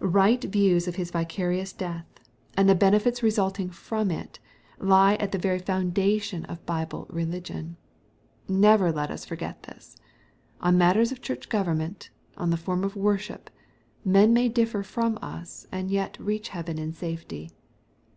[0.00, 2.04] Right views of His vicarious death,
[2.56, 3.30] and the benefits / MATTHEW, CHAP.
[3.30, 3.36] XVI.
[3.36, 4.40] 201 resulting from t,
[4.80, 7.76] lie at the very foundation of Bible religion.
[8.48, 9.96] Never let us forget this.
[10.60, 13.50] On matters of church government, and the form of worship,
[14.04, 17.52] men may differ from us^ and yet reach heaven in safety.